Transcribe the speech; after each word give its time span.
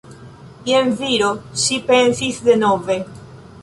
Jen 0.69 0.89
viro, 1.03 1.29
ŝi 1.67 1.79
pensis 1.93 2.43
denove. 2.51 3.03